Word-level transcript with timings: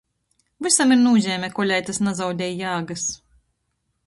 Vysam 0.67 0.93
ir 0.95 0.99
nūzeime, 1.01 1.49
koleidz 1.59 1.91
tys 1.91 2.01
nazaudej 2.09 2.59
jāgys! 2.63 3.09